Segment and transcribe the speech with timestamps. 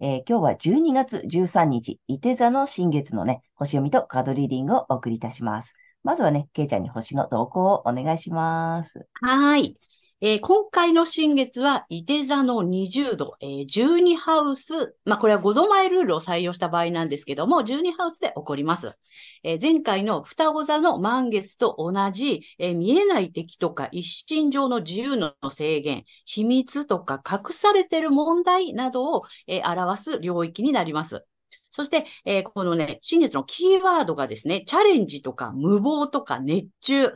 [0.00, 5.74] えー、今日は12月13日、伊手座の新月のね、星読みとカードリーディングをお送りいたします。
[6.04, 9.08] まずはね、けいちゃんに星の動向をお願いします。
[9.20, 9.74] はい。
[10.20, 18.98] えー、今回の新月は、伊手座の20度、えー、12ハウス、まあ、これは5度前ルールを採用した場合なんですけども、12ハウスで起こります。
[19.44, 31.24] えー、前回の双子座の満月と同じ、え見えない敵とか一心上の自由の制限、秘密とか隠されている問題などを、え表す領域になります。
[31.70, 37.12] そして、えこのね、新月のキーワードがですね、チャレンジとか無謀とか熱中、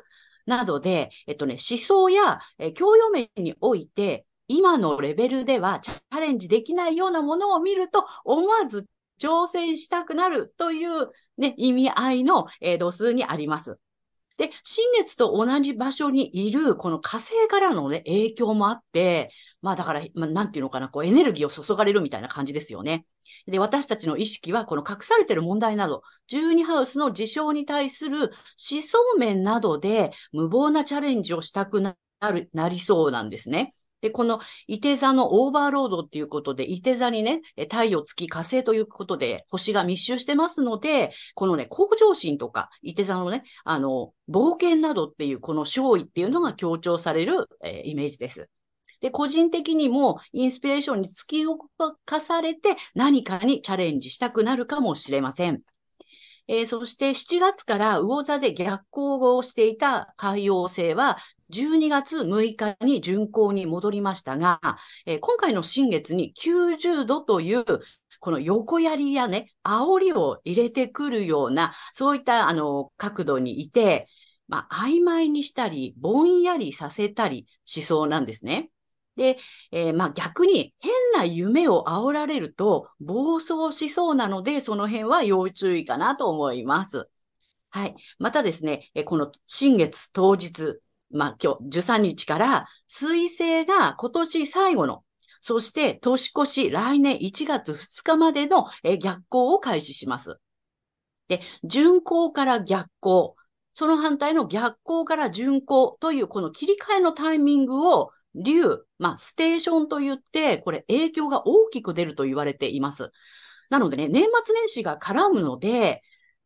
[0.47, 8.87] などで、えっとね、思想や、え教養面において、今のレベルではチャレンジできないようなものを見ると、思わず
[9.21, 13.79] 挑戦したくなるというね、意味合いの、えー、度数にあります。
[14.39, 19.31] で、新月と同じ場所にいる、この火星からのね、影響もあって、
[19.61, 23.07] まあだから、まあ、なんていうのかな、こうエネルギーを注がれるみたいな感じですよね。
[23.47, 28.19] で、私たちの意識は、この隠されている問題など、12ハウスの事象に対する
[28.71, 31.97] 思想面などで無謀なチャレンジをしたくな
[32.33, 33.75] る、なりそうなんですね。
[34.03, 48.51] で、この、伊手座のオーバーロードっていうことで、伊手座にね、太陽、月、火星ということで、星が密集してますので、このね、向上心とか、伊手座のね、あの、冒険などっていう、この勝利っていうのが強調される、えー、イメージです。
[49.01, 51.59] で、個人的にもインスピレーションに突き動
[52.05, 55.63] かされて何かにチャレンジしたくなるかもしれません。
[56.49, 61.19] えー、そして7月から魚座で逆行をしていた海洋星は
[61.53, 64.61] 12月6日に巡行に戻りましたが、
[65.07, 67.65] えー、今回の新月に90度という
[68.23, 74.07] この横槍やね、煽りを入れてくるような、そういったあの角度にいて、
[74.47, 78.71] まあ、曖昧にしたり、ぼんやりさせたりしそうなんですね。
[79.17, 79.39] で、
[79.73, 87.09] えー、まあ逆に変な夢を煽られると暴走しそうなので、その辺は要注意かなと思います。
[87.71, 87.97] はい。
[88.19, 90.79] またですね、この新月当日、
[91.13, 95.05] まあ今日13日から水星が今年最後の、
[95.41, 98.67] そして年越し来年1月2日までの
[99.01, 100.39] 逆行を開始します。
[101.29, 103.37] で、巡行から逆行、
[103.75, 113.11] その反対の逆行から巡行というこの切り替えのタイミングを竜、まあ、ステーションと言って、これ影響が大きく出ると言われています。
[113.71, 116.03] なのでね、年末年始が絡むので、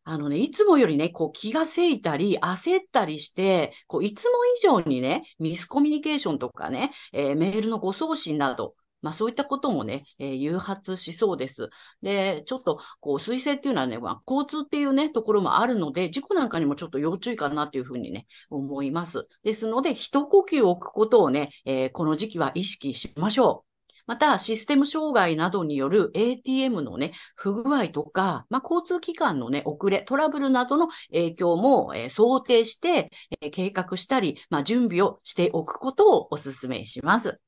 [0.09, 11.71] あのね、いつもよりね、こう気がせいたり、焦ったりして、こういつも以上にね、ミスコミュニケーションとかね、えー、メールのご送信など、まあそういったこともね、えー、誘発しそうです。
[12.03, 19.27] で、ちょっと、こう、水星っていうのはね、まあ、交通っていうね、ところもあるので、事故なんかにもちょっと要注意かなというふうにね、思います。
[19.43, 23.75] ですので、一呼吸置くことをね、えー、この時期は意識しましょう。
[24.06, 37.41] また、システム障害などによる ATM のね、不具合とか、まあ、交通機関のね、遅れ、トラブルなどの影響も、えー、想定して、えー、計画したり、まあ、準備をしておくことをお勧めします。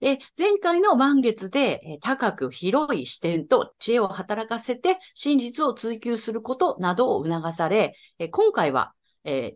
[0.00, 7.94] で、前回の満月で高く広い視点と知恵を働かせて真実を追求することなどを促され、
[8.32, 8.94] 今回は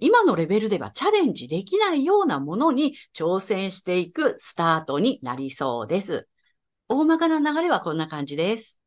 [0.00, 6.28] 今のレベルではチャレンジできないようなものに挑戦していくスタートになりそうです。
[6.88, 8.78] 大まかな流れはこんな感じです。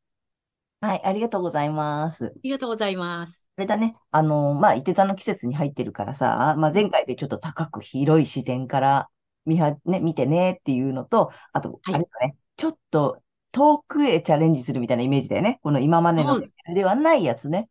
[0.80, 2.26] はい、ありがとうございます。
[2.26, 3.46] ありがとうございます。
[3.58, 9.10] あれだね、あの、まあ、伊手座の季節に入ってるからさ、まあ、前回でちょっと高く広い視点から
[9.44, 13.22] 見は、ね、見てねっていうのと、あと、あれだね、ちょっと
[13.52, 15.60] 遠くへチャレンジするみたいなイメージだよね。
[15.62, 16.40] この今までの
[16.74, 17.68] ではないやつね。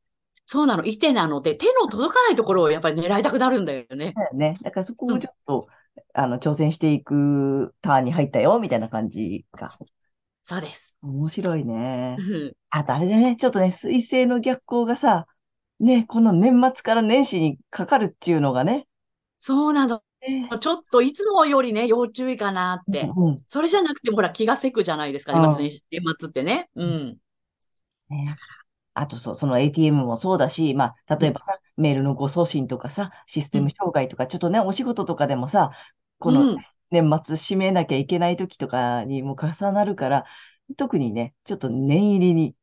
[0.51, 0.83] そうなの。
[0.83, 4.13] いてなので、手の届かないところをやっぱり狙いたくなるんだよね。
[4.15, 4.57] だよね。
[4.63, 9.69] だからそこをちょっと、うん、あの、挑戦していくターンに入ったよ、みたいな感じか。
[10.43, 10.97] そうです。
[11.03, 12.17] 面白いね。
[12.71, 15.27] あとあれだね、ちょっとね、水星の逆行がさ、
[15.79, 18.87] ね、この年末から年始にかかるっていうのがね。
[19.37, 20.01] そうなの。
[20.27, 23.01] ねちょっといつもよりね、要注意かなって。
[23.15, 26.71] うんうんそれじゃなくても、ほら、気がせくじゃないですか、うん年末年始年末ってね。
[26.73, 27.17] うん。
[28.09, 28.35] ね
[28.93, 35.71] あとそう、その ATM もそうだし、まあ、例えばさ、メールの誤送信とかさ、システム障害とか、ちょっとね、お仕事とかでもさ、
[36.17, 36.57] このうん。
[36.91, 40.25] 年末締めなきゃいけない時とかにも重なるから、
[40.75, 42.55] 特にね、ちょっと念入りに。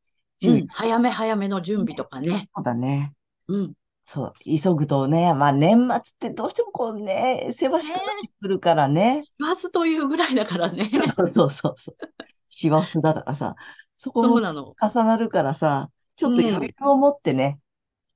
[0.44, 0.66] うん。
[0.68, 2.48] 早め早めの準備とかね。
[2.54, 3.14] そうだね。
[3.48, 3.72] うん。
[4.04, 9.24] そう、急ぐとね、まあ年末ってどうしてもこうね、せわしくなってくるからね。
[9.38, 10.90] バスというぐらいだからね。
[11.16, 11.96] そうそうそうそう。
[12.48, 13.56] 師走だからさ、
[13.96, 14.36] そこも。
[14.36, 17.60] 重なるからさ、ちょっと余裕を持ってね、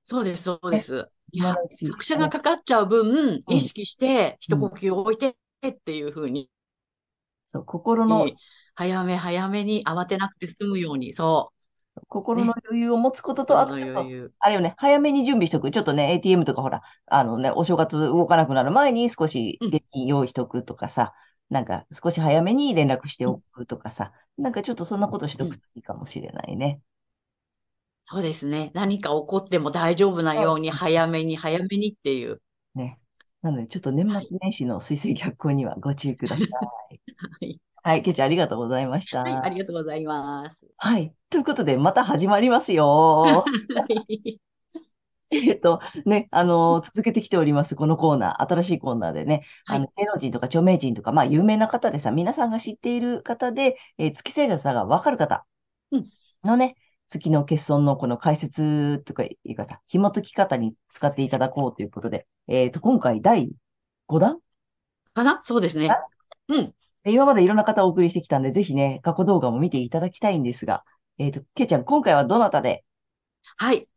[0.04, 1.08] そうです、そうです。
[1.32, 1.54] いや、
[1.90, 3.44] 拍車がかかっちゃう分、うん。
[3.54, 5.36] 意識して、一呼吸置いて
[5.68, 6.50] っていう風に、
[7.44, 8.36] そう、心の、えー
[8.76, 11.52] 早め早めに慌てなくて済むように、そ
[12.08, 13.46] 心の余裕を持つことう。
[13.46, 14.00] と、あそのと。
[14.38, 15.70] あれよね、早めに準備しとく。
[15.70, 19.68] ちょっとね、ATM とかほら、あのね、お正月動かなくなる前に少しうん。
[19.68, 21.12] 現金用意しとくとかさ、
[21.50, 26.80] なんか少し早めに連絡しておくとかさ、なんかちょっとそんなことしとくといいかもしれないね。
[28.04, 28.70] そうですね。
[28.74, 32.42] 何か起こっても大丈夫なように、早めに早めにっていう。
[32.74, 32.98] ね。
[33.42, 36.48] なので、ちょっと年末年始の水星逆行にはご注意ください。
[36.48, 36.58] は
[37.40, 37.60] い。
[37.82, 39.22] はい、ケイちゃんありがとうございました。
[39.22, 40.66] はい、ありがとうございます。
[40.76, 41.14] はい。
[41.30, 43.44] ということで、また始まりますよ。
[43.74, 44.40] はい。
[45.30, 55.46] えっと、ね、あの、続けてきております、このコーナー、新しいコーナーでね、はいあの、芸能人とか著名人とか、まあ、有名な方でさ、皆さんが知っている方で、えー月星座がわかる方
[55.92, 56.10] うん
[56.42, 56.74] のね、
[57.10, 63.50] 月の欠損のこの解説とかいうかさ、紐解き方に使っていただこうということで、えっと、今回第
[64.08, 64.38] 5弾？
[65.12, 65.40] かな？
[65.44, 65.90] そうですね。
[66.48, 66.72] うん。
[67.02, 70.84] で今までいろんな方をお送りしてきたんで、ぜひね、過去動画も見ていただきたいんですが、
[71.18, 72.84] えっと、ケイちゃん、今回はどなたで？
[73.56, 73.88] はい。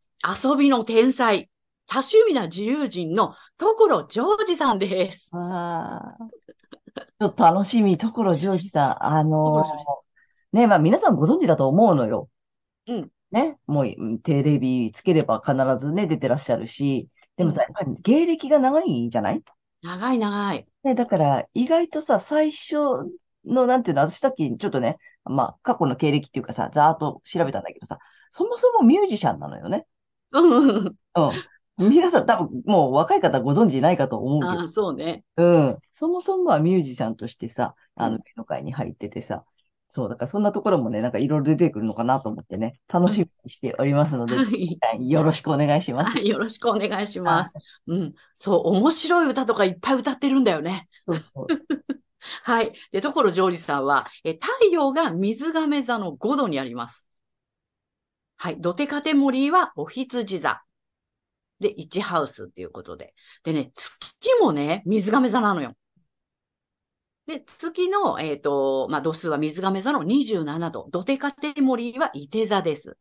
[0.42, 1.48] 遊びの天才、
[1.86, 5.30] 多趣味な自由人の所ジョージさんです。
[5.34, 6.26] ああ、
[6.96, 9.04] ちょっと楽しみ、所ジョージさん。
[9.04, 12.28] あのーね、まあ皆さんご存知だと思うのよ。
[12.86, 13.10] うん。
[13.30, 15.54] ね、もううんテレビつければ必
[15.84, 19.42] ずね、出てらっしゃるし、でもさ、やっぱり芸歴が長いじゃない？
[19.82, 20.66] 長い長い。
[20.84, 22.76] ね、だから意外とさ、最初
[23.44, 27.98] の、なんていうの、私さっきちょっとね、まあ過去の経歴っていうかさ、ざーっと調べたんだけどさ、
[28.30, 29.86] そもそもミュージシャンなのよね。
[30.32, 30.96] うん。
[31.76, 35.24] 皆さん多分もう若い方ご存知ないかと思うけどああ、そうね。
[35.36, 35.78] うん。
[35.90, 39.44] そもそもはミュージシャンとしてさ、あの、うん芸能界に入っててさ、
[39.94, 44.42] そう、だからそんなところもね、なんかいろいろ出てくるのかなと思ってね、楽しみにしておりますので、は
[44.98, 45.08] い。
[45.08, 46.10] よろしくお願いします。
[46.10, 46.28] はい。
[46.28, 47.54] よろしくお願いします。
[47.86, 48.14] うん。
[48.34, 50.88] そう、面白い歌とかいっぱい歌ってるんだよね。
[51.06, 51.46] そうそう。
[52.42, 52.72] はい。
[52.90, 57.06] で、所ジョージさんは、え、太陽が水亀座の5度にあります。
[58.36, 58.56] はい。
[58.60, 60.60] ドテカテモリーはお羊座。
[61.60, 63.14] で、1ハウスっていうことで。
[63.44, 63.94] でね、月
[64.40, 65.76] もね、水亀座なのよ。
[67.26, 70.88] で、月の、えっ、と、まあ、度数は水亀座の27度。
[70.90, 72.98] ドテカテモリーは伊手座です。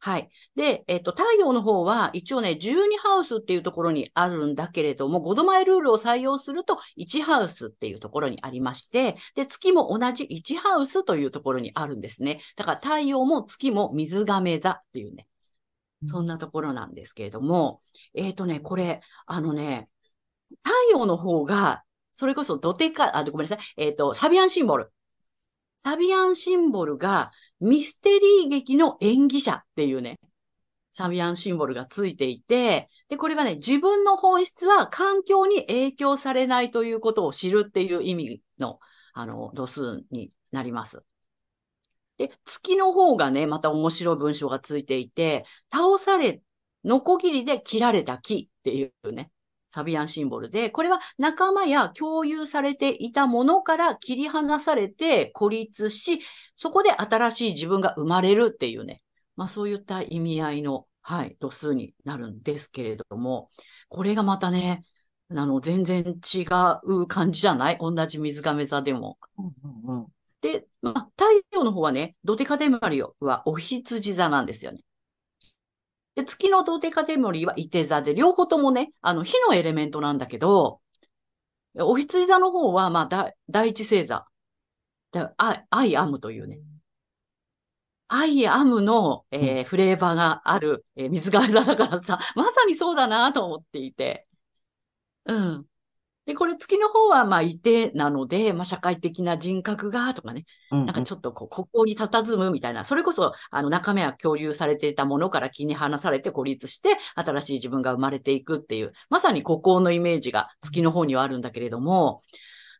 [0.00, 0.30] はい。
[0.54, 12.40] で、えっ、と、太陽の方は一応ね、12ハウスっていうところにあるんだけれども、5度前ルールを採用すると1ハウスっていうところにありまして、で、月も同じ1ハウスというところにあるんですね。
[12.56, 15.26] だから太陽も月も水亀座っていうね、
[16.06, 17.82] そんなところなんですけれども、
[18.14, 19.88] えっ、とね、これ、あのね、
[20.62, 21.82] 太陽の方が、
[22.18, 24.90] それこそドテカ、あ、ごめんなさい、えっ、と、サビアンシンボル。
[25.76, 30.18] サビアンシンボルがミステリー劇の演技者っていうね、
[30.90, 38.80] サビアンシンボルがついていて、で、これはね、自分の本質は環境に影響されないということを知るっていう意味の、
[39.12, 41.04] あの、度数になります。
[42.16, 46.42] で、月の方がね、また面白い文章がついていて、倒され、
[46.82, 49.30] ノコギリで切られた木っていうね、
[49.70, 56.20] サビアンシンボルで、これは仲間や共有されていたものから切り離されて孤立し、
[56.56, 59.02] そこで新しい自分が生まれるっていうね、
[59.36, 63.50] まあそういった意味合いの、はい、度数になるんですけれども、
[63.88, 64.84] これがまたね、
[65.30, 66.46] あの、全然違
[66.84, 67.78] う感じじゃない？
[67.78, 69.18] 同じ水亀座でも。
[69.36, 69.52] うん
[69.88, 70.06] うんうん
[70.40, 74.82] で、まあ、太陽の方はね、ドテカテモリはお羊座なんですよね。
[76.18, 80.80] で、月のドテカテモリは伊手座で、両方ともね、あの、火のエレメントなんだけど、
[81.76, 84.26] 牡羊座の方は、まあ、だ第一星座。
[85.12, 86.60] だ I I am というね。
[88.08, 94.26] I am の、えーフレーバーがある、えー水瓶座だからさ、まさにそうだなと思っていて。
[95.26, 95.68] うん。
[96.28, 112.20] で、これ月の方は、まあ、射手なので、まあ、社会的な人格が、とかね、うんなんかちょっとこう、ここに佇むみたいな、それこそ、あの、中身は共有されていたものから切り離されて孤立して、新しい自分が生まれていくっていう、まさに孤高のイメージが月の方にはあるんだけれども、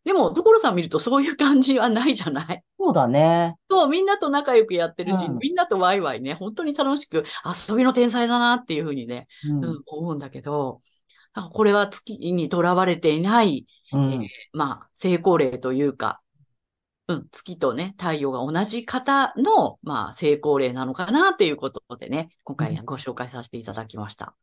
[0.05, 2.63] でも、所さん見るとそういう感じはないじゃない？
[2.79, 3.57] そうだね。
[3.71, 5.39] そう、みんなと仲良くやってるし、うん。
[5.39, 7.25] みんなとワイワイね、本当に楽しく、
[7.69, 9.65] 遊びの天才だなっていうふうにね、うん。
[9.65, 10.83] うん、思うんだけど、
[11.43, 16.21] これは月にとらわれていない、うんまあ、成功例というか、
[17.09, 24.35] うん、月とね、太陽が同じ方の、まあ、成功例なのかなっていうことでね、今回ご紹介させていただきました。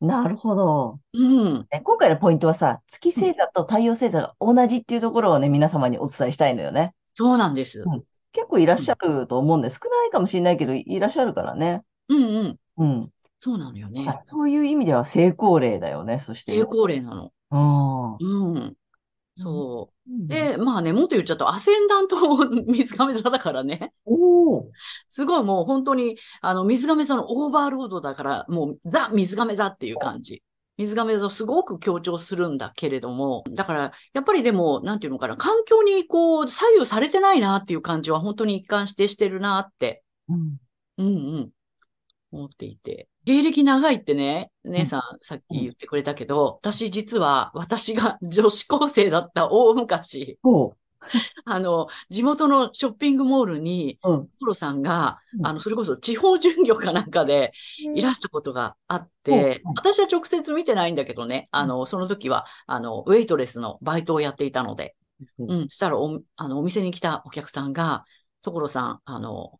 [0.00, 1.00] なるほど。
[1.14, 1.66] うん。
[1.70, 6.94] ね今回のポイントはさ、月星座と太陽星座が同じっていうところをね、皆様にお伝えしたいのよね。
[7.14, 7.82] そうなんです。
[7.86, 8.02] うん
[8.34, 11.82] 結構いらっしゃると思うんで、少ないかもしれないけど、いらっしゃるからね。
[12.08, 12.58] うんうん。
[12.78, 13.10] うん。
[13.44, 14.06] そうなのよね。
[14.24, 16.52] そういう意味では成功例だよね、そして。
[16.52, 17.30] 成功例なの。
[17.50, 18.54] うん。
[18.54, 18.74] うん。
[19.36, 20.10] そう。
[20.10, 22.16] うん、で、まあね、もっと言っちゃうと、アセンダント
[22.66, 23.92] 水亀座だからね。
[24.06, 24.70] おお。
[25.08, 30.42] すごいもう本当に、あの、水亀座のオーバーロードだから、もうザ・水亀座っていう感じ。
[30.78, 40.56] 水亀座をすごく強調するんだけれども、だから、やっぱりでも、なんていうのかな、環境にこう、左右されてないなっていう感じは本当に一貫してしてるなって、うん。
[40.96, 41.10] うんう
[41.40, 41.50] ん、
[42.32, 43.06] 思っていて。
[43.24, 50.76] 芸歴長いってね、姉さんさっき言ってくれたけど、私実は、私が 女子高生だった大昔、そ
[51.44, 54.10] あの、地元のショッピングモールに、う。
[54.10, 54.28] うん。
[54.40, 55.46] コロさんが、うん。
[55.46, 57.52] あの、それこそ地方巡業かなんかで
[57.94, 59.68] いらしたことがあって、う。
[59.68, 59.72] ん。
[59.76, 64.96] 私は直接見てないんだけどね、あの、その時は、あの、ウェイトレスのバイトをやっていたので、
[65.38, 65.50] うん。
[65.50, 68.04] うん、したらお、あの、お店に来たお客さんが、
[68.42, 69.58] 所さん、あの、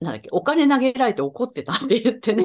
[0.00, 2.44] なんだっけ、お金投げられて怒ってたって言ってね。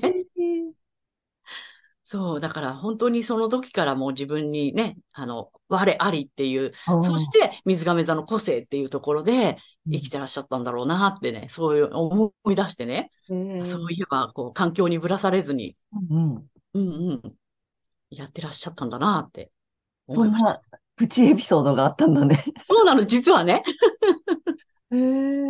[2.12, 9.56] そう、だから本当にその時からもう自分にね、あの、我ありっていう、そして水亀座の個性っていうところで
[9.89, 16.36] 生きてらっしゃったんだろうなってね、そういう思い出してね、てそういえば、こう、環境にぶらされずに、うん。
[16.36, 16.82] うんう
[17.13, 17.34] ん、
[18.10, 19.50] やってらっしゃったんだなって
[20.08, 20.51] 思いました。
[20.51, 20.62] な
[20.98, 22.44] プチエピソードがあったんだね。
[22.70, 23.63] そうなの、実はね。
[24.91, 25.44] へえ。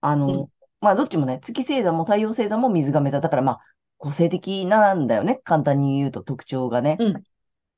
[0.00, 0.46] あの、うん
[0.80, 3.60] まあ、どっちもね、月星座も太陽星座も水亀座だから、まあ、
[4.02, 5.40] 個性的なんだよね。
[5.44, 6.96] 簡単に言うと特徴がね。
[6.98, 7.22] うん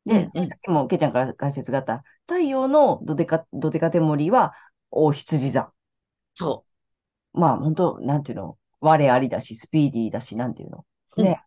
[0.06, 4.54] で、うんうんさっきもけいちゃんから解説があった、太陽のドデカ、ドデカテモリは、
[4.90, 5.72] 大羊座。
[6.34, 6.64] そ
[7.32, 10.84] まあ、本当なんていうの、我ありだし、スピーディーだし、なんていうの？
[11.16, 11.42] ね。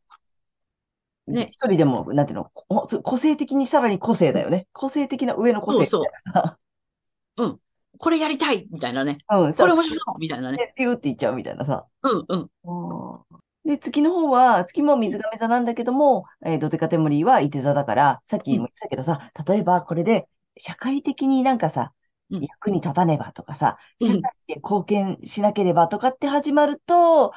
[1.28, 4.68] うんね一人でも、なんていうの、こ個性的にさらに個性だよね。
[4.74, 6.58] 個性的な上の個性みたいなさ。
[7.38, 7.60] う。
[7.98, 9.18] これやりたいみたいなね。
[9.30, 10.58] うん、これ面さ白そうみたいなね。
[10.58, 11.86] ねピューって言っちゃうみたいなさ。
[12.04, 12.50] うんうん。
[13.68, 21.94] で、月の方は、月も水亀座なんだけども、えードデカテモリーは伊手座だから、さっきも言ってたけどさ、例えばこれで社会的になんかさ、
[22.30, 27.34] うん役に立たねばとかさ、うん社会で貢献しなければとかって始まると、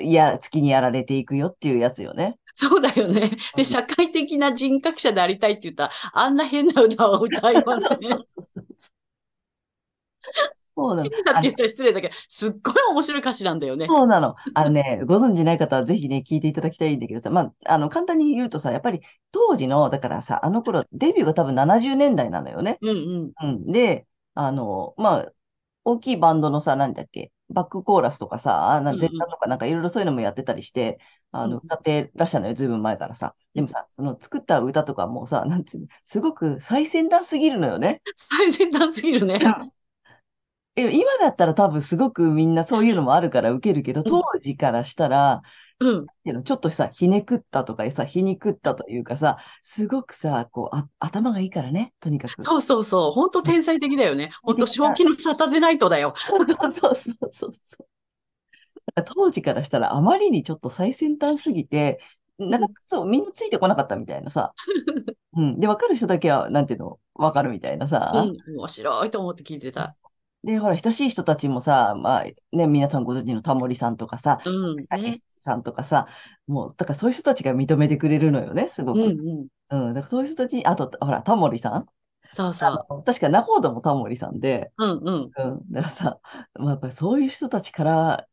[0.00, 2.38] いや、月にやられていくよっていうやつよね。
[2.54, 3.20] そうだよね。
[3.22, 8.18] うんで、社会的な人格者でありたいって言ったら、あんな変な歌を歌いますね。
[10.78, 11.10] そうなの。
[11.10, 13.86] 変だって言ったら失礼だけど、すっごい面白い歌詞なんだよね。
[13.86, 14.36] そうなの。
[14.54, 19.00] あのね、ご存知ない方はぜひね、聞いていただきたいんだけどさ、まあ、あの、簡単に言うとさ、やっぱり
[19.32, 22.78] 当時の、だからさ、あの頃、デビューが多分70年代なのよね。
[22.80, 23.48] うんうん。
[23.48, 23.72] うん。
[23.72, 25.32] で、あの、まあ、
[25.84, 30.98] 大きいバンドのさ、なんだっけ、バックコーラスとかさ、あなうんうんゼッタとかなんかいろいろそういうのもやってたりして、
[31.32, 33.34] あの、うん歌ってらっしゃるのよ、ずいぶん前からさ。
[33.54, 38.02] でもさ、その作った歌とかもさ、なんていうの、すごく最先端すぎるのよね。
[38.14, 39.38] 最先端すぎるね。
[40.78, 45.42] え今だったら多分すごくみんなそういうのもあるから受けるけど、当時からしたら、
[45.80, 46.06] うん。
[46.06, 52.42] ていうのちょっとさ、ひねくったとかさ、皮肉ったというかさ、すごくさ、こう、あ、頭がいいからね、とにかく。
[52.42, 53.12] そうそうそう。
[53.12, 54.30] 本当天才的だよね。
[54.42, 56.14] 本当正気の沙汰でないとだよ。
[56.16, 57.52] そうそうそうそうそう
[59.04, 62.00] 当時からしたらあまりにちょっと最先端すぎて、
[62.38, 64.52] なんかそう、みんなついてこなかったみたいなさ。
[65.36, 65.60] うん。
[65.60, 68.12] で、わかる人だけは、なんていうの、わかるみたいなさ。
[68.14, 68.56] うん。
[68.56, 69.96] 面白いと思って聞いてた。
[70.44, 74.76] で、ほら、親しい人たちもさ、まあ、ね、皆さんご存知のタモリさんとかさ、うん。
[74.76, 75.22] ねたけし。
[75.38, 76.06] さんとかさ、
[76.46, 79.00] もう、だからそういう人たちが認めてくれるのよね、すごく。
[79.00, 79.88] うんうん。
[79.88, 79.94] うん。
[79.94, 81.86] だからそういう人たちに、あと、ほら、タモリさん
[82.32, 83.04] そうそう。
[83.04, 85.30] 確か仲人もタモリさんで、うんうん。
[85.36, 85.72] うん。
[85.72, 86.20] だからさ、
[86.54, 88.26] まあ、やっぱりそういう人たちから、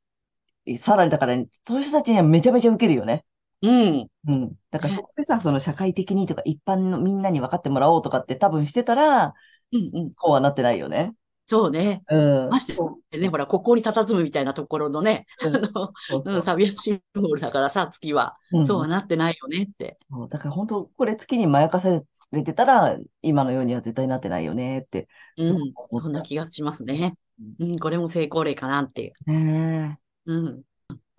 [0.77, 1.35] さらにだから、
[1.65, 3.25] そういう人たちにはめちゃめちゃ受けるよね。
[3.61, 4.07] うん。
[4.27, 4.55] うん。
[4.71, 9.33] だからねそこでさ、その社会的にとか一般のみんなに分かってもらおうとかって多分してたら、
[9.71, 10.13] うんうん。
[10.13, 11.13] こうはなってないよね。
[11.47, 12.03] そうね。
[12.09, 12.49] うん。
[12.49, 12.65] まし
[13.11, 18.37] てね、ほら、ここに佇むみたいなところのね、ううんサビアシンボルだからさ、月は。
[18.51, 19.97] うんそうはなってないよねって。
[20.09, 25.07] そうだから本当、これ月にまやかされてたら、今のようには絶対なってないよねって。
[25.37, 25.47] そう
[25.91, 26.01] うん。
[26.01, 27.15] そんな気がしますね。
[27.59, 29.13] うん、これも成功例かなっていう。
[29.31, 30.61] ねうん。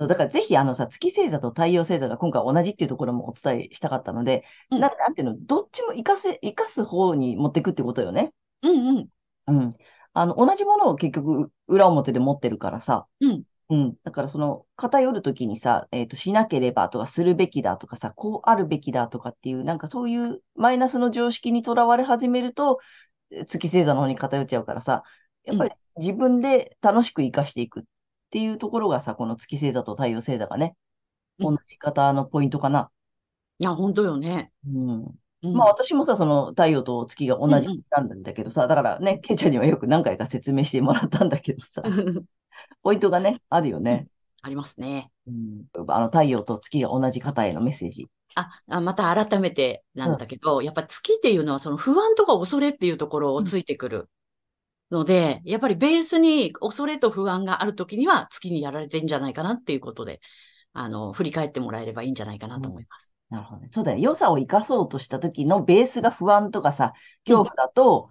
[0.00, 8.32] えだからぜひあのさ、月星座と太陽星座が今回同じっていうところもお伝えしたかったので、うんななんていうの、どっちも活かせ、活かす方に持っていくってことよね。
[8.62, 9.08] うんうん。
[9.46, 9.76] うん。
[10.16, 13.44] あの、同じものを結局裏表で持ってるからさ、うん。
[13.68, 13.96] うん。
[14.04, 22.80] だからその偏るときにさ、えっと、しなければとかするべきだとかさ、こうあるべきだとかっていう、なんかそういうマイナスの常識にとらわれ始めると、
[23.30, 25.04] え月星座の方に偏っちゃうからさ、
[25.44, 27.84] やっぱり自分で楽しく生かしていくっ
[28.30, 30.76] ていうところがさ、この月星座と太陽星座がね、
[31.38, 32.90] うん同じ方のポイントかな。
[33.58, 34.52] いや、本当よね。
[34.66, 34.68] う
[34.98, 35.18] ん。
[35.42, 41.82] うん、まあ私もさ、その太陽と月が同じうんうんなんだけどさ、だからね、ケイちゃんにはよく何回か説明してもらったんだけどさ、
[42.82, 44.08] ポイントがね、あるよね。
[44.42, 45.10] ありますね。
[45.26, 48.08] うん、あの太陽と月が同じ方へのメッセージ。
[48.36, 54.08] あ、あまた改めてなんだけど、やっぱ月っていうのはその不安とか恐れっていうところをついてくる
[54.90, 60.20] ので、やっぱりベースに恐れと不安があるときには月にやられてんじゃないかなっていうことで、
[60.72, 63.15] あの、振り返ってもらえればいいんじゃないかなと思います。
[63.30, 63.68] なるほどね。
[63.72, 63.98] そうだよ。
[63.98, 66.92] 良さを生かそうとした時のベースが不安とかさ、
[67.24, 68.10] 恐怖だと、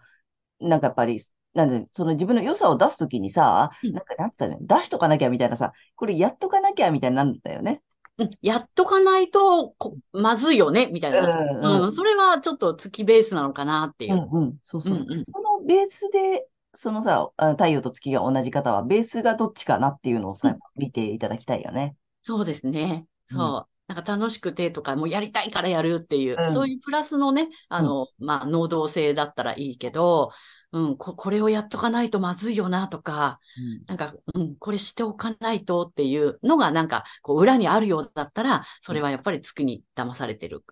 [0.59, 1.19] なんかやっぱり、
[1.53, 4.67] なんで、その自分の良さを出すときにさ、うんなんかなんつったらいいの？
[4.67, 7.81] 出しとかなきゃみたいなさ、これやっとかなきゃみたいになるんだよね。
[8.17, 11.39] うん、やっとかないとこ、まずいよね、みたいな。
[11.39, 14.17] うんうん、それはちょっと月ベースなのかなっていうう。
[14.17, 14.57] んうん。
[14.63, 14.95] そうそう。
[14.95, 21.95] うんうんそのベースで、そのさ、あ太陽と月が同じ方は、ベースがどっちかなっていうのをさ、うん見ていただきたいよね。
[22.21, 23.07] そうですね。
[23.31, 23.74] うんそう。
[23.87, 30.31] なんか楽しくてとか、もうやりたいからやるっていう、うんそういうプラスのね、あの、まあ、能動性だったらいいけど、
[30.71, 33.39] うん、こ、これをやっとかないとまずいよなとか、
[33.87, 40.63] なんか、うん、これしておかないとっていうのが、なんか、こう、裏にあるようだったら、それはやっぱり月に騙されてる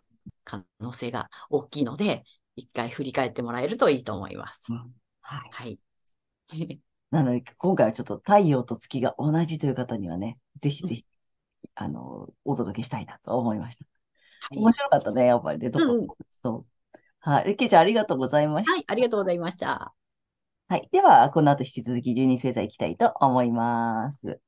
[0.44, 2.24] 可能性が大きいので、
[2.56, 4.76] 一回振り返ってもらえるといいと思いますう。
[4.76, 5.50] んはい。
[5.52, 5.80] はい。
[7.12, 11.06] なので、今回はちょっと太陽と月が同じという方にはね、ぜひぜひ、
[11.76, 13.86] あの、お届けしたいなと思いました。
[13.86, 16.08] はい面白かったね、やっぱりね、どこうん
[16.42, 17.00] そう。
[17.20, 17.56] はい。
[17.56, 18.74] けいちゃん、ありがとうございました。
[18.74, 19.94] はい、ありがとうございました。
[20.68, 20.90] はい。
[20.92, 24.42] では、この後引き続き12星座いきたいと思います。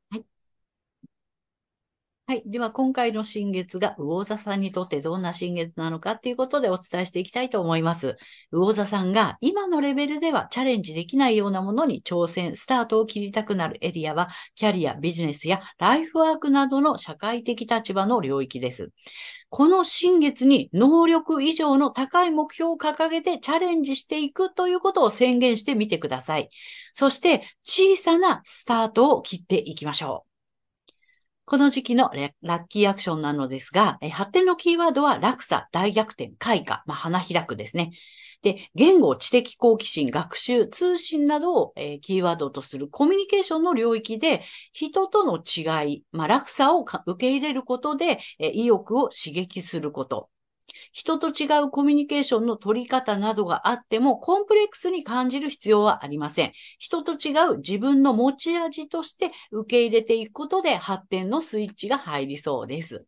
[2.28, 2.44] はい。
[2.48, 8.18] では、今回の新月が魚座さんにとってどんな新月なのかっていうことでお伝えしていきたいと思います。
[8.52, 18.90] 魚座さんが今のレベルではチャレンジできないようなものに挑戦、スタートを切りたくなるエリアは、キャリア、ビジネスやライフワークなどの社会的立場の領域です。
[19.52, 26.50] この新月に能力以上の高い目標を掲げてチャレンジしていくということを宣言してみてください。
[26.94, 30.35] そして、小さなスタートを切っていきましょう。
[31.46, 32.10] この時期の
[32.42, 37.92] ラッキーアクションなのですが、発展のキーワードは落差、大逆転、開花、まあ、花開くですね。
[38.42, 44.42] で、言語、知的好奇心、学習、通信などを、えキーワードとするコミュニケーションの領域で、
[44.74, 50.30] 人との違い、まあ、落差を受け入れることで、え意欲を刺激すること。
[50.92, 56.54] 人と違うコミュニケーションの取り方などがあっても、コンプレックスに感じる必要はありません。
[56.80, 63.06] 人と違う自分の持ち味として受け入れていくことで発展のスイッチが入りそうです。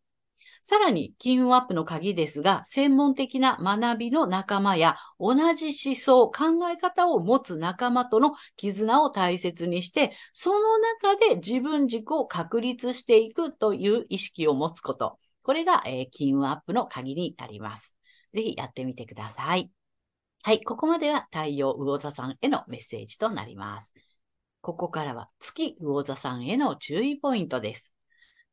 [0.62, 15.18] さらに、金運アップの鍵ですが、専門的な学びの仲間や同じ思想、考え方を持つ仲間との絆を大切にして、その中で自分軸を確立していくという意識を持つこと。
[15.48, 17.94] これが、えー金運アップの鍵になります。
[18.34, 19.70] ぜひやってみてください。
[20.42, 23.94] はい、ここまでは太陽魚座さんへのメッセージとなります。
[24.60, 27.94] ここからは月魚座さんへの注意ポイントです。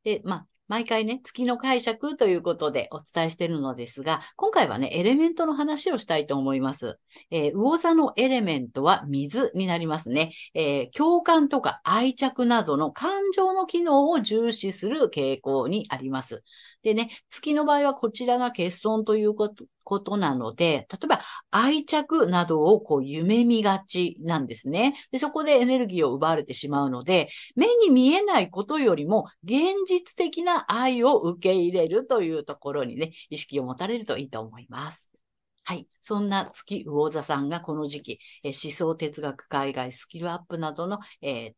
[0.05, 6.97] で、まあ、毎回ね、月の解釈ということでお伝えしているのですが、今回はね、エレメントの話をしたいと思います。
[7.29, 10.31] えー魚座のエレメントは水になりますね。
[10.55, 16.43] えー共感とか愛着などの感情の機能を重視する傾向にあります。
[16.85, 21.19] でね、月の場合はこちらが欠損ということなので、例えば
[21.49, 24.93] 愛着などをこう夢見がちなんですね。
[25.11, 35.09] で、そこでエネルギーを奪われてしまうので、目に見えないことよりも現実的な愛を受け入れるというところにね、意識を持たれるといいと思います。
[35.63, 35.87] はい。
[36.01, 41.53] そんな月魚座さんがこの時期、え思想哲学、海外、スキルアップなどの、えー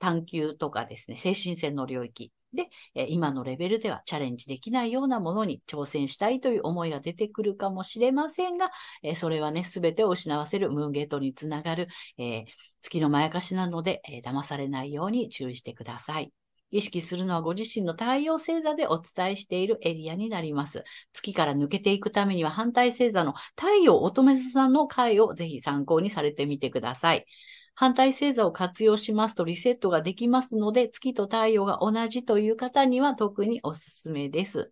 [0.00, 8.70] 探求とかですね、精神性の領域で、え今のレベルではチャレンジできないようなものに挑戦したいという思いが出てくるかもしれませんが、
[9.02, 12.44] えそれはね、すべてを失わせるムーンゲートにつながる、えー
[12.82, 16.32] 月のまやかしなので、えー騙されないように注意してください。
[16.72, 20.84] 意識するのはご自身の太陽星座でお伝えしているエリアになります。
[21.12, 27.26] 月から抜けていくためには反対星座の太陽乙女座さんの回をぜひ参考にされてみてください。
[27.80, 34.70] 反対星座を活用しますとリセットができますので、月と太陽が同じという方には特におすすめです。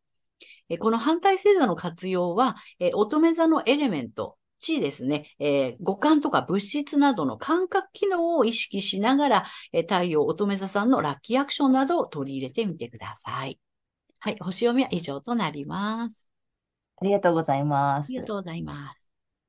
[0.69, 13.59] えこの反対星座の活用は、え乙女座のエレメント、地ですね、えー五感とか物質などの感覚機能を意識しながら、えー太陽乙女座さんのラッキーアクションなどを取り入れてみてください。
[14.19, 16.29] はい、星読みは以上となります。
[16.97, 18.19] ありがとうございますあり。
[18.21, 18.98] がとうございます。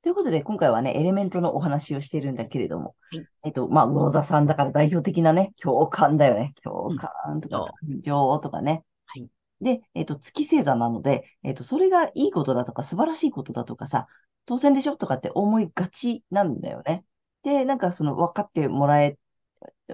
[0.02, 6.54] ということで、今回はね、エレメントのお話をしているんだけれども、はいえっと、まあ、魚座さんだから代表的なね、共感だよね。
[6.64, 8.84] 共感とかそ感情とかね。
[9.06, 9.30] はい
[9.62, 14.08] で、えっと、月星座なので、えっと、それがいいことだとか、素晴らしいことだとかさ、
[14.46, 17.04] 当然でしょとかって思いがちなんだよね。
[17.44, 19.18] で、なんかその分かってもらえ、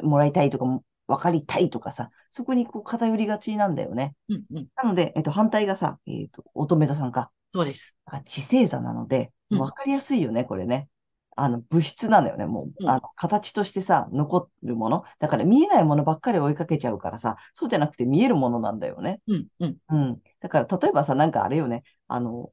[0.03, 0.65] もらいたいとか、
[1.07, 4.15] 分かりたいとかさ、そこにこう偏りがちなんだよね。
[4.29, 7.31] うんうん、なので、えっと、反対がさ、えっと、乙女座さんか。
[7.53, 7.95] そうです。
[8.05, 10.89] あ地星座なので、うんわかりやすいよね、これね。
[11.37, 12.73] あの、物質なのよね、もう。
[12.79, 15.03] うんあの、形としてさ、残るもの。
[15.19, 19.21] だから見えないものばっかり追いかけちゃうからさ、そうじゃなくて見えるものなんだよね。
[19.27, 20.21] うんうん、うん。
[20.39, 22.51] だから、例えばさ、なんかあれよね、あの、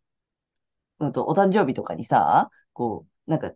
[1.01, 3.53] うんと、お誕生日とかにさ、こう、なんか、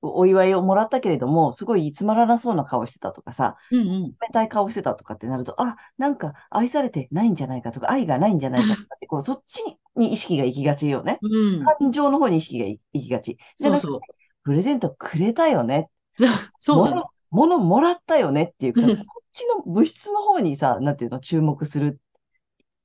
[0.00, 9.62] おお祝いをもらったけれども、すごいつまらなそうな顔してたとかさ、うんうん、冷たい顔してたとかってなると、あ、なんか愛されてないんじゃないかとか、愛がないんじゃないかとかって、こう、そっち
[9.96, 11.18] に意識が行きがちよね。
[11.20, 11.64] うん。
[11.64, 13.38] 感情の方に意識が行きがち。
[13.58, 14.00] じゃなくてそうそう。
[14.44, 15.90] プレゼントくれたよね。
[16.58, 16.76] そう。
[16.86, 18.96] 物、物もらったよねっていうか、こっ
[19.32, 21.90] ちの物質の方にさ、なんていうの、注目するっ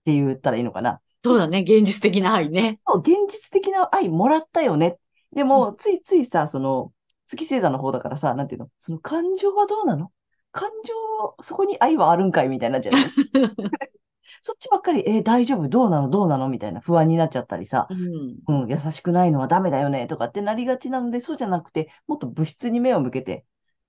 [0.03, 0.99] て言ったらいいのかな。
[1.23, 1.59] そうだね。
[1.61, 2.81] 現実的な愛ね。
[2.97, 4.97] 現実的な愛もらったよね。
[5.33, 6.91] でも、ついついさ、その、
[7.35, 10.11] 月星座の方だからさ、なんていうの、その感情はどうなの？
[10.51, 12.93] 感情、そこに愛はあるんかいみたいになっちゃう。
[14.41, 15.69] そっちばっかり、えー大丈夫？
[15.69, 16.09] どうなの？
[16.09, 16.49] どうなの？
[16.49, 18.63] みたいな不安になっちゃったりさ、うん。
[18.63, 23.45] うん、優しくないのはダメだよねとかってなりがちなので、そうじゃなくて、もっと物質に目を向けて、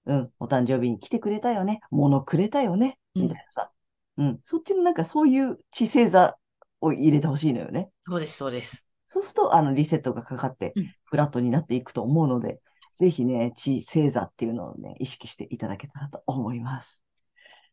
[0.06, 3.22] うん、お誕生日に来てくれたよね、物くれたよね、うん。
[3.22, 3.70] みたいなさ、
[4.18, 6.36] うん、そっちのなんかそういう知性座
[6.80, 7.90] を入れてほしいのよね。
[8.00, 8.84] そうです、そうです。
[9.08, 12.60] そうすると、あの、リセットがかかってうん、フラットになっていくと思うので、
[12.96, 17.04] ぜひね、知性座っていうのをね、意識していただけたらと思います。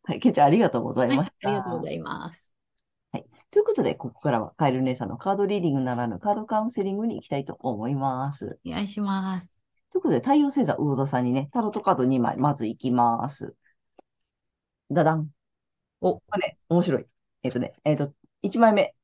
[0.03, 1.49] はい、ケイちゃんありがとうございはい、あました。
[1.49, 2.51] りがとうございます。
[3.51, 8.57] ということで、ここからはカエル姉さんのカードリーディングならぬカードカウンセリングに行きたいと思います。
[8.65, 9.57] お願いします。
[9.91, 13.53] ということで、太陽星座魚座さんにね、タロットカード2枚、まず行きます。
[14.89, 15.29] ダダン。
[15.99, 17.05] おこれね、面白い。
[17.43, 18.95] えっとね、えっと、1枚目、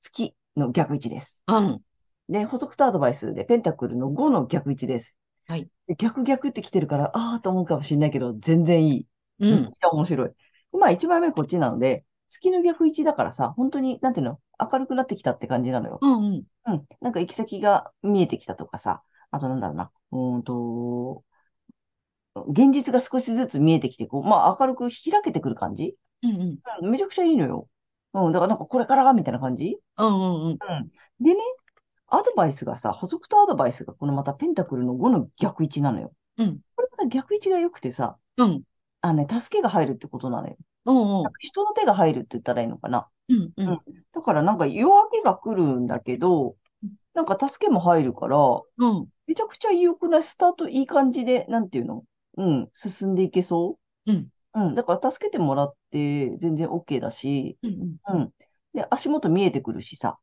[0.00, 1.44] 月の逆位置です。
[1.46, 1.82] うん。
[2.30, 5.18] で、補足とアドバイスで、ペンタクルの5の逆位置です。
[5.52, 5.68] はい。
[5.86, 9.06] で逆逆って来てるから、ああと思うかもしれないけど、全然いい。
[9.40, 9.50] うん。
[9.50, 10.30] めっちゃ面白い。
[10.72, 15.98] まあ、1枚目こっちなので、月の逆位置だからさ、本当に、なんていうの、明るくなってきたって感じなのよ。
[16.00, 16.42] うんうん。
[16.66, 16.86] うん。
[17.02, 21.22] なんか行き先が見えてきたとかさ、あとなんだろうな、うーんと、
[22.48, 25.96] 現実が少しずつ見えてきて、こう、まあ明るく開けてくる感じ？
[26.22, 26.58] うんうん。
[26.80, 27.68] うん、めちゃくちゃいいのよ。
[28.14, 29.12] うん、だからなんかこれから？
[29.12, 29.78] みたいな感じ？
[29.98, 30.50] うんうんうん。
[30.52, 30.58] うん。
[31.20, 31.40] でね、
[32.14, 36.12] アドバイスがさ、補足とアドバイスがこのまたペンタクルの5の逆位置なのよ。
[36.36, 36.58] うん。
[36.76, 38.62] これまた逆位置が良くてさ、うん。
[39.00, 40.56] あのね、助けが入るってことなのよ。
[40.84, 43.08] うんうんなんか人の手が入るって言ったらいいのかな。
[43.28, 43.80] うんううんん。
[44.12, 46.56] だからなんか夜明けが来るんだけど、
[47.14, 49.06] なんか助けも入るから、うん。
[49.26, 52.04] めちゃくちゃ良くないスタートいい感じで、なんていうの？
[52.36, 54.12] うん、進んでいけそう？
[54.12, 54.16] ん。
[54.16, 58.30] ううん、だから助けてもらって全然 OK だし、うんうん。
[58.74, 60.18] で、足元見えてくるしさ、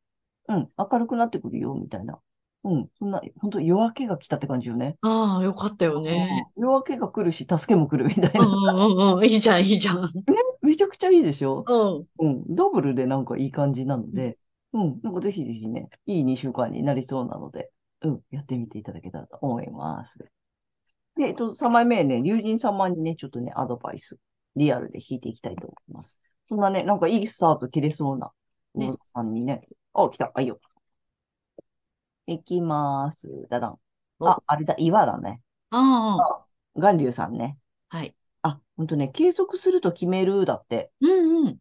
[0.50, 2.20] うん、明るくなってくるよ、みたいな。
[2.64, 4.98] うん、そんな、本当夜明けが来たって感じよね。
[5.02, 6.46] ああ、よかったよね。
[6.58, 8.74] うん夜明けが来るし、助けも来るみたいうんな。
[8.74, 9.26] うんうんうん。
[9.26, 10.10] いいじゃん、いいじゃん。
[10.62, 11.64] めちゃくちゃいいでしょ？
[12.20, 12.28] うん。
[12.28, 14.38] うん、ダブルでなんかいい感じなので、
[14.74, 20.20] うん、なんかぜひぜひね、いい2週間になりそうなので、うん、やってみていただけたらと思います。
[21.16, 24.18] で、えっと、3枚目ね、竜神様にね、ちょっとね、アドバイス、
[24.56, 26.22] リアルで引いていきたいと思います。
[26.50, 28.32] そんなね、なんかいいスタート切れそうな、
[28.76, 29.68] ね魚座さんにね、
[30.06, 30.60] あ、来た、あ、いいよ。
[32.28, 33.48] いきます。
[33.50, 33.80] だだん。
[34.20, 35.42] おあ、あれだ、岩だね。
[35.72, 37.58] ああ、巌流さんね。
[37.90, 38.16] はい。
[38.42, 40.92] あ、ほんとね、継続すると決めるだって。
[41.02, 41.60] うんうん。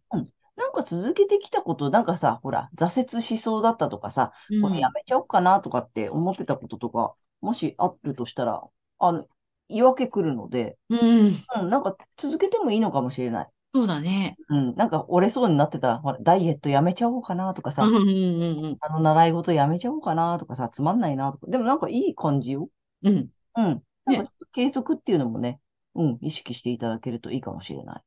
[0.57, 8.63] なんか続けてきたこと、なんかさ、ほら、挫折しそうだったとかさ、うんこれやめちゃおうかなとかって思ってたこととか、もしあるとしたら、
[8.99, 9.29] あの、
[9.69, 11.35] 言い訳来るので、うん。
[11.57, 13.51] うん、なんか続けてもいいのかもしれない。
[13.75, 14.37] そうだね。
[14.49, 22.71] うん、なんか折れそうになってたら、ほら、ダイエットやめちゃおうかなとかさ、うんうんうんあの習い事やめちゃおうかなとかさ、つまんないなとか、でもなんかいい感じよ。
[23.03, 23.31] うん。
[23.57, 23.65] うん。
[23.67, 23.83] うん。
[24.07, 25.61] ねなんか継続っていうのもね、
[25.95, 28.03] うん、意識していただけるといいかもしれない。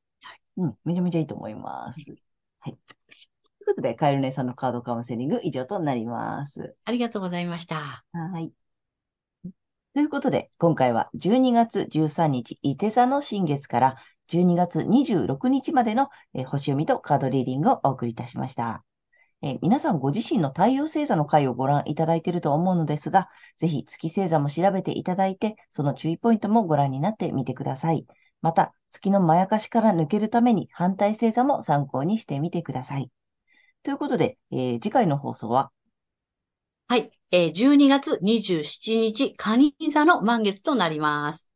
[0.58, 2.00] うん、めちゃめちゃいいと思います。
[2.60, 2.74] はい。
[2.74, 3.06] とい
[3.64, 6.76] うことで、カエル姉さんのカードカウンセリング以上となります。
[6.86, 8.04] ありがとうございました。
[8.12, 8.52] はい。
[9.94, 13.96] ということで、今回は12月13日、伊手座の新月から
[14.32, 18.86] 12月26日までの、え星読みとカードリーディングをお送りいたしました。
[19.42, 28.06] え皆さんご自身の太陽星座の回をご覧いただいていると思うのですが、ぜひ月星座も調べていただいて、その注意ポイントもご覧になってみてください。
[28.42, 33.12] また、月のまやかしから抜けるために反対星座も参考にしてみてください。
[33.84, 35.72] ということで、えー、次回の放送は？
[36.88, 41.51] はい、えー、12月27日、蟹座の満月となります。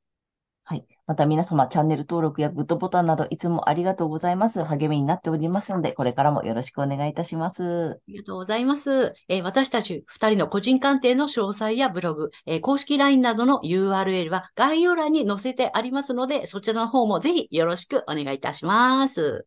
[1.08, 1.15] はい。
[1.15, 4.63] また皆様、チャンネル登録やグッドボタンなど、いつもありがとうございます。
[4.63, 7.63] 励みになっておりますので、これからもよろしくお願いいたします。
[7.63, 9.13] ありがとうございます。
[9.28, 19.46] えー、私たち2人の個人鑑定の詳細やブログ、えー、公式 LINE などの URL は概要欄に載せてありますので、そちらの方もぜひよろしくお願いいたします。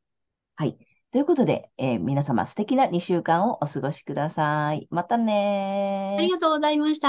[0.57, 0.77] はい。
[1.11, 4.87] ということで、えー、皆様素敵な2週間をお過ごしください。
[4.90, 7.09] またねありがとうございました。